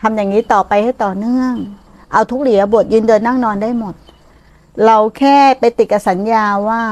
[0.00, 1.54] ทำอย่างนี้ต่อไปให้ต่อเนื่อง
[2.12, 3.94] เอาทุกเหลียบทยืนเดินนั่งนอนได้หมด
[4.84, 6.82] เราแค่ไปติดกับสัญญาว่า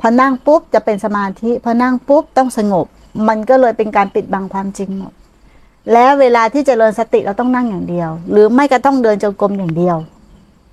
[0.00, 2.86] พอนั่งปุ๊บจะเป็นสมาธิพอนั่งปุ๊บต้องสงบ
[3.28, 5.12] มันก็เลยเป็นการปิดบังความจริงหมด
[5.92, 9.96] แล้วเวลาที่จเจริญสติเราต้องนั่งอย่างเดียว หรือไม่ก็ต้องเดินจงกรมอย่างเดียว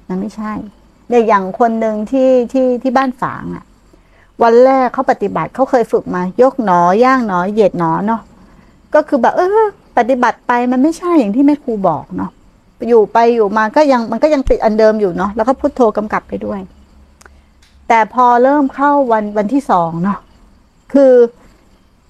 [0.07, 0.53] นั่นไม่ใช่
[1.09, 3.63] เนี่ยอย่างคนหนึ่งที่ที่ที่บ้านฝางอะ
[4.43, 8.21] วันแรกเขาปฏิบัติเขาเคยฝึกมา ยกหนอย่างหนอเหยียดหนอเนาะ
[8.93, 9.65] ก็คือแบบเออ
[9.99, 12.31] ปฏิบัติไปมันไม่ใช่อย่างที่แม่ครูบอกเนาะ
[12.87, 16.59] อยู่ไปอยู่มาก็ยังมันก็ยังติดอันเดิมอยู่เนาะแล้วก็พุโทโธกำกับไปด้วย
[17.87, 20.19] แต่พอเริ่มเข้าวันวันที่สองเนาะ
[20.93, 21.13] คือ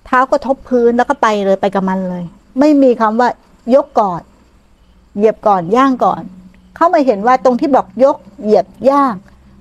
[0.06, 2.24] เท้ากระทบพื้นแล้วก็ไปเลยไปกับมันเลย
[2.60, 3.30] ไม่มีคำว่า
[3.76, 4.22] ยกก่อน
[5.18, 6.22] เหยียบก่อนย่างก่อน
[6.76, 9.16] เข้ามาเห็นว่าตรงที่บอกยก เหยียบย่าง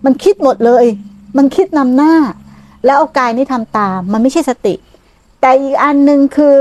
[0.05, 0.85] มันคิดหมดเลย
[1.37, 2.15] มันคิดนำหน้า
[2.85, 4.75] แล้วเอากายนี่ทำตาม มันไม่ใช่สติ
[5.41, 6.55] แต่อีกอันหนึ่งคือ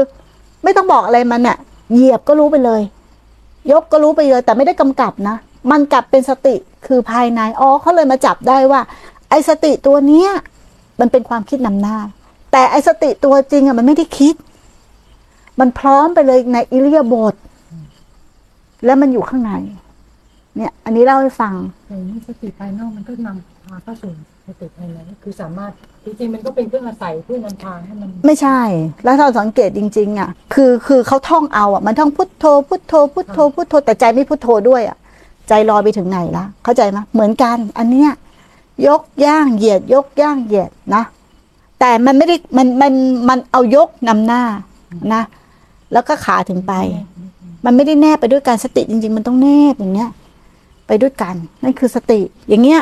[0.63, 1.57] ไม่ต้องบอกอะไรมันอะ
[1.91, 2.81] เหยียบก็รู้ไปเลย
[3.71, 5.35] ยกก็รู้ไปเลย แต่ไม่ได้กำกับนะ
[5.71, 8.81] มันกลับเป็นสติคือภายในอ๋อเขาเลยมาจับได้ว่า
[9.30, 10.30] ไอ้สติตัวเนี้ย
[10.99, 11.97] มันเป็นความคิดนำหน้า
[12.52, 14.36] แต่ไอ้สติตัวจริงอะมันไม่ได้คิด
[15.59, 17.36] มันพร้อมไปเลยในอิเลียาบท
[18.86, 19.52] แล้วมันอยู่ข้างใน
[20.55, 21.53] เนี่ย อันนี้เล่าให้ฟัง
[21.88, 24.12] อย่างนี้สติภายนอกมันก็นำ พาเข้าสู่
[24.48, 25.72] สติภายในคือสามารถ
[26.06, 28.60] จริงๆมันก็เป็นเครื่องอาศัยเพื่อนำทางให้มันไม่ใช่
[29.04, 34.98] แล้วถ้าเราสังเกตจริง ๆ อะ คือคือเขาท่องเอาอะมันท่องพุทโธพุทโธพุทโธพุทโธแต่ใจไม่พุทโธด้วยอะ
[35.48, 38.12] ใจลอยไปถึงไหนละเข้าใจไหมเหมือนกัน อันเนี้ย
[38.88, 41.04] ยกย่างเหยียด ยกย่างเหยียดนะ
[41.80, 42.94] แต่มันไม่ได้มันมัน
[43.30, 44.44] มันเอายกนำหน้า
[45.14, 45.23] นะ
[45.94, 46.73] แล้วก็ขาถึงไป
[47.66, 50.10] มันไม่ได้แนบไปด้วยการสติจริง ๆ มันต้องแนบอย่างเงี้ย
[50.88, 52.82] ไปด้วยกัน นั่นคือสติอย่างเงี้ย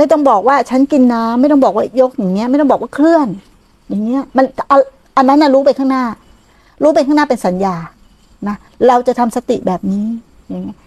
[0.00, 3.28] ไม่ต้องบอกว่าฉันกินน้ำไม่ต้องบอกว่ายกอย่างเงี้ย ไม่ต้องบอกว่าเคลื่อน
[3.88, 4.44] อย่างเงี้ย มัน
[5.16, 6.04] อันนั้นนะรู้ไปข้างหน้า
[6.82, 7.76] รู้ไปข้างหน้าเป็นสัญญา
[8.48, 10.06] นะเราจะทำสติแบบนี้
[10.48, 10.78] อย่างเงี้ย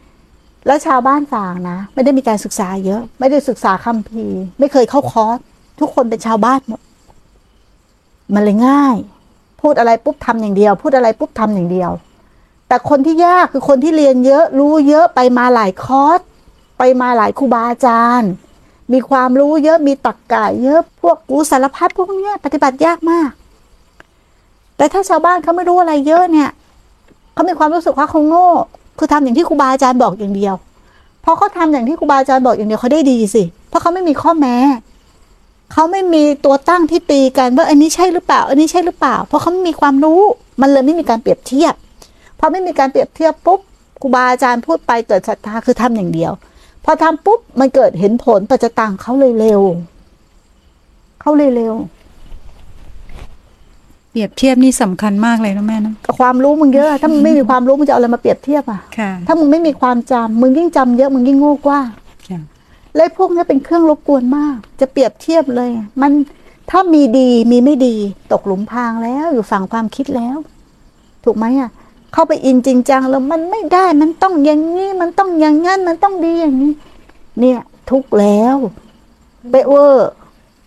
[0.65, 5.37] แล้วชาวบ้านฝางนะ ไม่ได้มีการศึกษาเยอะ ไม่ได้ศึกษาคัมภีร์ ไม่เคยเข้าคอร์ส
[5.79, 6.81] ทุกคนเป็นชาวบ้านหมด
[8.33, 8.95] มันเลยง่าย
[9.61, 11.91] พูดอะไรปุ๊บทำอย่างเดียว พูดอะไรปุ๊บทำอย่างเดียว
[12.67, 16.19] แต่คนที่ยากคือคนที่เรียนเยอะ รู้เยอะไปมาหลายคอร์ส
[16.77, 18.31] ไปมาหลายครูบาอาจารย์
[18.91, 23.31] มีความรู้เยอะมีตรรกกะเยอะพวกกูสารพัดพวกเนี้ยปฏิบัติยากมาก
[24.77, 26.49] แต่ถ้าชาวบ้านเขาไม่รู้อะไรเยอะเนี่ย
[27.33, 28.47] เขามีความรู้สึกว่าเขาโง่
[28.97, 30.55] คือทำอย่างที่ครูบาอาจารย์บอกอย่างเดียว
[31.23, 34.55] พอเขาทำอย่างที่ครูบาอาจารย์บอกอย่างเดียวเขาได้ดีสิ เพราะเขาไม่มีข้อแม้
[35.73, 40.21] เขาไม่มีตัวตั้งที่ตีกันว่าอันนี้ใช่หรือเปล่า อันนี้ใช่หรือเปล่า เพราะเขาไม่มีความรู้
[40.61, 41.73] มันเลยไม่มีการเปรียบเทียบ
[42.39, 43.59] พอไม่มีการเปรียบเทียบปุ๊บ
[44.01, 46.31] ครูบาอาจารย์พูดไปเกิดศรัทธาคือทำอย่างเดียว
[46.85, 49.61] พอทำปุ๊บมันเกิดเห็นผลปัจจตังเขาเลยเร็ว
[51.21, 51.75] เขาเลยเร็ว
[54.11, 61.79] เปรียบเทียบนี่สำคัญมากเลยนะแม่นะความรู้มึงเยอะ ถ้ามึงไม่มีความรู้มึงจะเอาอะไรมาเปรียบเทียบอะค่ะถ้ามึงไม่มีความจำมึงยิ่งจำเยอะมึงยิ่งโง่กว่า
[62.29, 62.41] ค่ะ
[62.95, 65.69] และพวกนี้เป็นเครื่องรบกวนมาก จะเปรียบเทียบเลย
[66.01, 66.11] มัน
[66.69, 67.95] ถ้ามีดีมีไม่ดี
[68.31, 70.37] ตกหลุมพรางแล้วอยู่ฝั่งความคิดแล้ว
[71.23, 71.69] ถูกไหมอะ
[72.13, 76.73] เข้าไปอินจริงจังแล้วมันไม่ได้มันต้องอย่างนี้มันต้องอย่างงั้นมันต้องดีอย่างนี้
[77.39, 77.59] เนี่ย
[77.89, 78.55] ทุกข์แล้ว
[79.51, 80.11] เปะเวอร์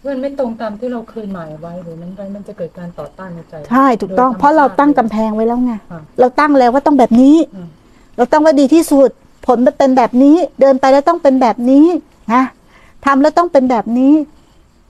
[0.07, 7.69] มันไม่ตรงตามที่เราเคยหมายไว้หรือมันมันจะเกิดการต่อต้านในใจใช่ถูกต้องโดยธมเพราะเราตั้งชกำแพงไว้แล้วไงค่ะเราตั้งแล้วว่าต้องแบบนี้อืม
[8.17, 9.11] เราตั้งว่าดีที่สุด
[9.47, 11.87] ผลมันเป็นแบบนี้ เดินไปแล้วต้องเป็นแบบนี้
[12.35, 12.43] นะ
[13.07, 14.15] ทำแล้วต้องเป็นแบบนี้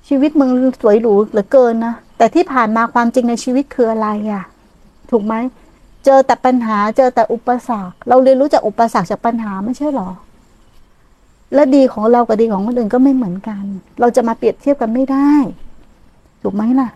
[0.08, 0.50] ชีวิตมึง
[0.82, 4.44] สวยหรูเหลือเกินนะแต่ที่ผ่านมาความจริงในชีวิตคืออะไรอะ
[5.10, 5.34] ถูกไหม
[6.06, 10.10] เจอแต่ปัญหาเจอแต่อุปสรรค เราเรียนรู้จากอุปสรรคจากปัญหาไม่ใช่หรอ
[11.54, 13.62] และดีของเรากับดีของคนอื่นก็ไม่เหมือนกัน
[14.00, 15.30] เราจะมาเปรียบเทียบกันไม่ได้
[16.42, 16.88] ถูกไหมล่ะ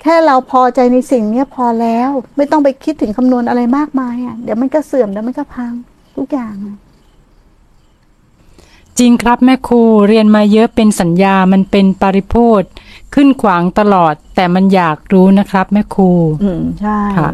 [0.00, 5.72] แค่เราพอใจในสิ่งเนี้ยพอแล้ว ไม่ต้องไปคิดถึงคำนวณอะไรมากมายอะเดี๋ยวมันก็เสื่อมเดี๋ยวมันก็พัง
[6.16, 6.54] ทุกอย่าง
[8.98, 12.62] จริงครับแม่ครูเรียนมาเยอะเป็นสัญญามันเป็นปริโพธ
[13.14, 16.10] ขึ้นขวางตลอด แต่มันอยากรู้นะครับ แม่ครู
[16.42, 17.30] อืมใช่ค่ะ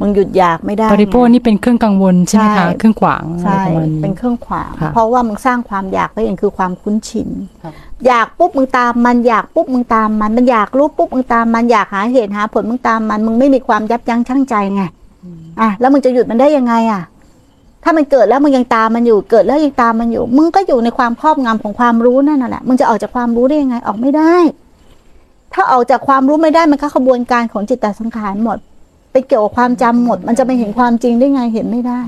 [0.00, 7.28] มึงหยุดอยากไม่ได้ปริโพธไงนี่เป็นเครื่องกังวลใช่ไหมใช่คะเครื่องขวางอะไรใช่ประมาณนี้เป็นเครื่องขวางค่ะเพราะว่ามึงสร้างความอยากไว้เองคือความคุ้นชิน
[7.62, 7.72] ครับ
[8.06, 14.82] อยากปุ๊บมึงตามมันอยากปุ๊บมึงตามมันมันอยากรู้ปุ๊บมึงตามมันอยากหาเหตุหาผลมึงตามมันมึงไม่มีความยับยั้งชั่งใจไง
[15.60, 17.02] อะแล้วมึงจะหยุดมันได้ยังไงอะ
[17.84, 24.34] ถ้ามันเกิดแล้วมึงยังตามมันอยู่ เกิดแล้วยังตามมันอยู่ มึงก็อยู่ในความครอบงำของความรู้นั่นน่ะแหละมึงจะออกจากความรู้ได้ยังไงออกไม่ได้
[25.54, 28.58] ถ้าออกจากความรู้ไม่ได้มันก็ขบวนการของจิตตสังขารหมด
[29.12, 32.00] ไปเกี่ยวกับความจำหมด มันจะไปเห็นความจริงได้ไงเห็นไม่ได้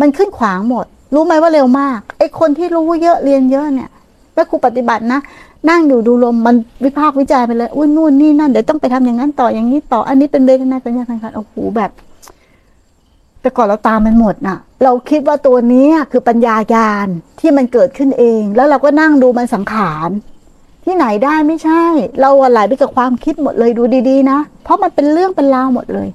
[0.00, 3.90] มันขึ้นขวางหมด รู้ไหมว่าเร็วมากไอ้คนที่รู้เยอะเรียนเยอะเนี่ย
[4.34, 5.20] แม่ครูปฏิบัตินะ
[5.68, 11.90] นั่งอยู่ดูลมมันวิพากษ์วิจารไปเลยอุ้ยนู่นนี่นั่นเดี๋ยวต้องไปทำอย่างนั้นต่ออย่างนี้ต่ออันนี้เป็นเวทนาสัญญาสังขารโอ้โหแบบ
[13.40, 17.08] แต่ก่อนเราตามมันหมดน่ะ เราคิดว่าตัวนี้คือปัญญายาณ
[17.40, 20.08] ที่มันเกิดขึ้นเอง แล้วเราก็นั่งดูมันสังขาร
[20.84, 21.82] ที่ไหนได้ไม่ใช่
[22.20, 26.08] เราอะไหลไปกับความคิดหมดเลยดูดีๆนะ เพราะมันเป็นเรื่องเป็นราวหมดเลย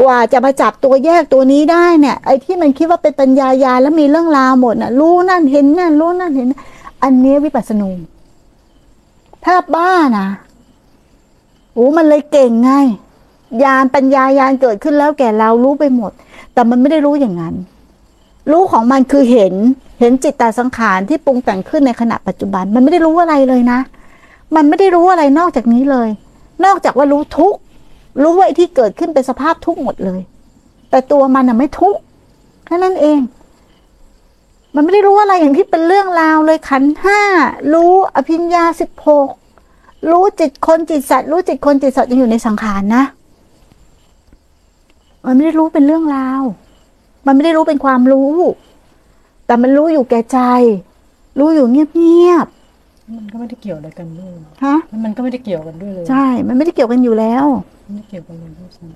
[0.00, 6.48] กว่าจะมาจับตัวแยกตัวนี้ได้เนี่ย ไอ้ที่มันคิดว่าเป็นปัญญายาแล้วมีเรื่องราวหมดน่ะ รู้นั่นเห็นนั่นรู้นั่นเห็น
[7.02, 7.90] อันนี้วิปัสสนู
[9.44, 10.28] ถ้าบ้านะ
[11.72, 12.70] โอ้มันเลยเก่งไง
[13.64, 16.12] ยานปัญญายานเกิดขึ้นแล้วแก่เรารู้ไปหมด
[16.54, 17.54] แต่มันไม่ได้รู้อย่างนั้น
[18.50, 19.54] รู้ของมันคือเห็น
[20.00, 23.78] เห็นจิตตาสังขารที่ปรุงแต่งขึ้นในขณะปัจจุบัน มันไม่ได้รู้อะไรเลยนะ
[24.56, 26.08] มันไม่ได้รู้อะไรนอกจากนี้เลย
[26.64, 27.54] นอกจากว่ารู้ทุก
[28.22, 30.20] รู้ว่าไอ้ที่เกิดขึ้นเป็นสภาพทุกข์หมดเลย
[30.90, 32.00] แต่ตัวมันน่ะไม่ทุกข์
[32.64, 33.20] แค่นั้นเอง
[34.74, 37.20] มันไม่ได้รู้อะไรอย่างที่เป็นเรื่องราวเลยขันห้า
[37.72, 39.28] รู้อภิญญาสิบหก
[40.10, 43.02] รู้จิตคนจิตสัตว์รู้จิตคนจิตสัตว์ยังอยู่ในสังขารนะ
[45.24, 46.42] มันไม่ได้รู้เป็นเรื่องราว
[47.26, 48.34] มันไม่ได้รู้เป็นความรู้
[49.46, 50.40] แต่มันรู้อยู่แก่ใจ
[51.38, 52.46] รู้อยู่เงียบ
[53.16, 57.44] มันก็ไม่ได้เกี่ยวอะไรกันด้วยๆฮะแล้วมันก็ไม่ได้เกี่ยวกันด้วยเลยใช่ มันไม่ได้เกี่ยวกันอยู่แล้ว
[57.84, 58.86] ไม่ได้เกี่ยวกันเลยด้วยซ้